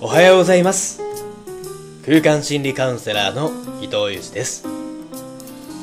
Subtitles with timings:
[0.00, 1.02] おはようございます。
[2.06, 3.50] 空間心理カウンセラーの
[3.82, 4.64] 伊藤裕二です。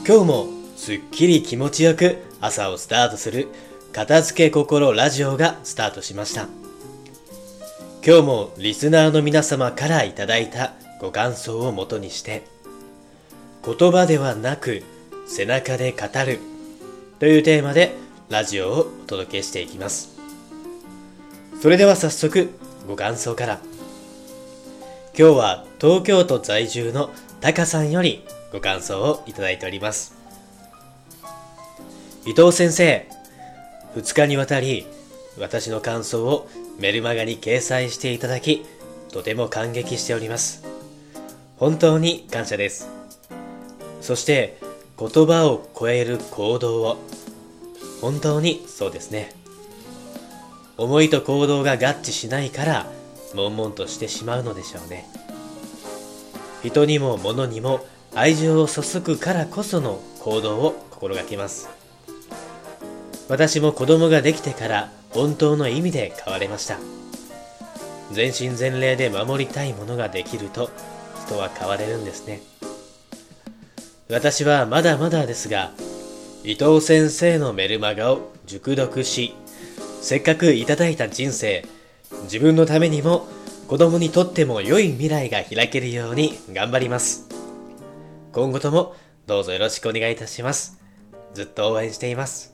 [0.08, 0.48] 今日も
[0.78, 3.50] すっきり気持ちよく朝をスタートする
[3.92, 6.48] 片付け心ラジオがスタートしました。
[8.08, 10.72] 今日もリスナーの皆様からいただいた
[11.02, 12.44] ご感想をもとにして
[13.66, 14.84] 言葉ではなく
[15.28, 16.40] 背中で語る
[17.20, 17.94] というテーマで
[18.30, 20.18] ラジオをお届けしていきます。
[21.62, 22.58] それでは早速
[22.88, 23.75] ご感想から。
[25.18, 30.14] 今日は東京都在住のタカさんよりご感想をいただいております。
[32.26, 33.08] 伊藤先生
[33.96, 34.86] 2日にわたり
[35.40, 36.50] 私の感想を
[36.80, 38.66] メルマガに掲載していただき
[39.10, 40.66] とても感激しております。
[41.56, 42.90] 本当に感謝です。
[44.02, 44.60] そして
[45.00, 46.98] 言葉を超える行動を。
[48.02, 49.32] 本当にそうですね。
[50.76, 52.95] 思いと行動が合致しないから
[53.36, 55.08] 悶々としてしまうのでしょうね。
[56.64, 61.70] 人にも物にも愛情を注ぐからこその行動を心がけます。
[63.28, 66.80] 私も子供ができてから本当の意味で変われました。
[68.12, 70.70] 全身全霊で守りたいものができると
[71.26, 72.42] 人は変われるんですね。
[74.10, 75.72] 私はまだまだですが
[76.44, 79.34] 伊藤先生のメルマガを熟読し
[80.02, 81.66] せっかくいただいた人生
[82.26, 83.28] 自分のためにも
[83.68, 87.28] 子供にとっても良い未来が開けるように頑張ります。
[88.32, 88.94] 今後とも
[89.26, 90.80] どうぞよろしくお願いいたします。
[91.34, 92.54] ずっと応援しています。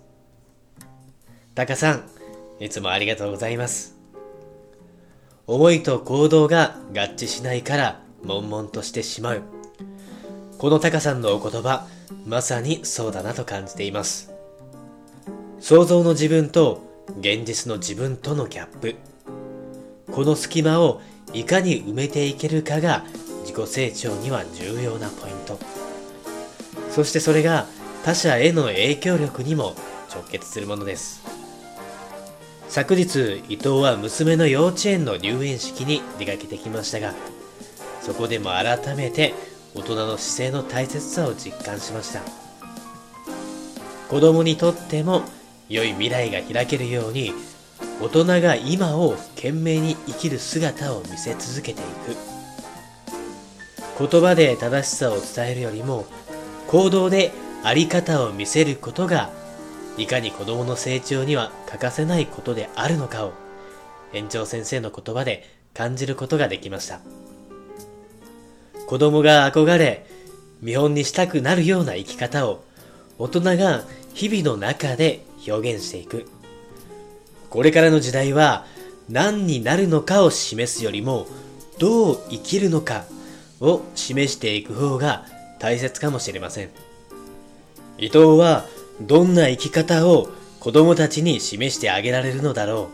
[1.53, 2.03] タカさん
[2.59, 3.97] いつもありがとうございます。
[5.47, 9.41] 思いと行動が合致しないから悶々としてしまう。
[10.57, 11.87] このタカさんのお言葉
[12.25, 14.31] まさにそうだなと感じています。
[15.59, 16.81] 想像の自分と
[17.19, 18.95] 現実の自分とのギャップ。
[20.11, 21.01] この隙間を
[21.33, 23.05] いかに埋めていけるかが
[23.41, 25.57] 自己成長には重要なポイント。
[26.89, 27.65] そしてそれが
[28.03, 29.75] 他者への影響力にも
[30.13, 31.21] 直結するものです。
[32.67, 37.13] 昨日伊藤は娘の幼稚園の入園式に出かけてきましたが
[38.01, 39.33] そこでも改めて
[39.75, 42.21] 大人の姿勢の大切さを実感しました。
[44.09, 45.23] 子供にとっても
[45.69, 47.33] 良い未来が開けるように
[48.01, 52.17] 大人が今を懸命に生きる姿を見せ続けていく。
[54.09, 56.07] 言葉で正しさを伝えるよりも
[56.67, 57.31] 行動で
[57.63, 59.29] あり方を見せることが
[59.97, 63.33] いかに子供の成長には欠かせないことであるのかを
[64.13, 67.01] 園長先生の言葉で感じることができました。
[68.87, 70.07] 子供が憧れ
[70.61, 72.63] 見本にしたくなるような生き方を
[73.19, 73.83] 大人が
[74.15, 76.40] 日々の中で表現していく。
[77.51, 78.65] これからの時代は
[79.09, 81.27] 何になるのかを示すよりも
[81.79, 83.03] どう生きるのか
[83.59, 85.25] を示していく方が
[85.59, 86.69] 大切かもしれません。
[87.97, 88.65] 伊藤は
[89.01, 90.29] どんな生き方を
[90.61, 92.89] 子供たちに示してあげられるのだろ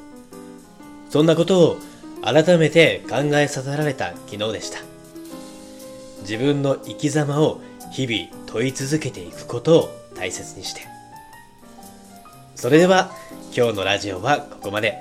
[1.09, 1.11] う。
[1.11, 1.77] そんなことを
[2.23, 4.79] 改めて考えさせられた昨日でした。
[6.21, 10.96] 自分の生き様を日々問い続けていくことを大切にして。
[12.57, 13.11] それでは
[13.55, 14.97] 今日のラジオはここまで。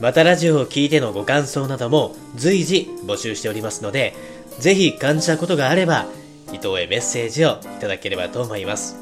[0.00, 4.14] またラジオを聴いてのご感想なども随時募集しておりますので、
[4.60, 6.06] ぜひ感じたことがあれば、
[6.52, 8.96] 伊藤へメッセージをいただければと思います。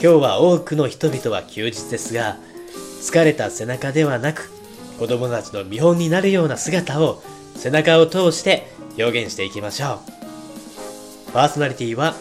[0.00, 2.36] 今日は多くの人々は休日ですが、
[3.02, 4.52] 疲れた背中ではなく、
[5.00, 7.24] 子供たちの見本になるような姿を
[7.56, 10.00] 背中を通して表現していきましょ
[11.28, 11.32] う。
[11.32, 12.14] パーソナリティは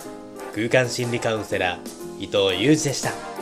[0.55, 3.36] 空間心理カウンセラー伊藤裕二でした。